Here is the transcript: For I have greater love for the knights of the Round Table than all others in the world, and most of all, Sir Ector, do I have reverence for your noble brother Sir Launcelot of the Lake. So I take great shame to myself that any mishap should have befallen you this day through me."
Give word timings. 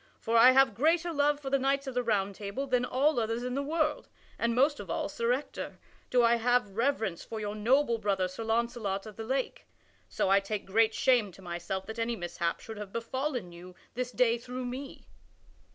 For 0.19 0.35
I 0.35 0.49
have 0.53 0.73
greater 0.73 1.13
love 1.13 1.39
for 1.39 1.51
the 1.51 1.59
knights 1.59 1.85
of 1.85 1.93
the 1.93 2.01
Round 2.01 2.33
Table 2.33 2.65
than 2.65 2.85
all 2.85 3.19
others 3.19 3.43
in 3.43 3.53
the 3.53 3.61
world, 3.61 4.09
and 4.39 4.55
most 4.55 4.79
of 4.79 4.89
all, 4.89 5.07
Sir 5.07 5.31
Ector, 5.31 5.77
do 6.09 6.23
I 6.23 6.37
have 6.37 6.75
reverence 6.75 7.23
for 7.23 7.39
your 7.39 7.53
noble 7.53 7.99
brother 7.99 8.27
Sir 8.27 8.43
Launcelot 8.43 9.05
of 9.05 9.15
the 9.15 9.23
Lake. 9.23 9.67
So 10.09 10.27
I 10.27 10.39
take 10.39 10.65
great 10.65 10.95
shame 10.95 11.31
to 11.33 11.43
myself 11.43 11.85
that 11.85 11.99
any 11.99 12.15
mishap 12.15 12.61
should 12.61 12.77
have 12.77 12.91
befallen 12.91 13.51
you 13.51 13.75
this 13.93 14.11
day 14.11 14.39
through 14.39 14.65
me." 14.65 15.05